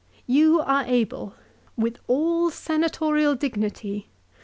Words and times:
You 0.25 0.61
are 0.61 0.83
able 0.87 1.35
with 1.77 1.99
all 2.07 2.49
senatorial 2.49 3.35
1 3.35 3.63
Ad 3.63 3.73
Div. 3.73 4.03